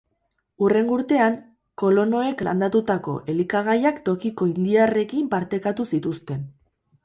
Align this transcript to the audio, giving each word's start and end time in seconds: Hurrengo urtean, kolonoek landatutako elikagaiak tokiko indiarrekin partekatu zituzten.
Hurrengo 0.67 0.95
urtean, 0.99 1.35
kolonoek 1.81 2.41
landatutako 2.49 3.15
elikagaiak 3.35 4.03
tokiko 4.11 4.51
indiarrekin 4.55 5.33
partekatu 5.39 5.91
zituzten. 5.95 6.45